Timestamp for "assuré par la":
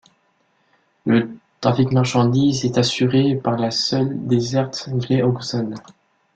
2.79-3.69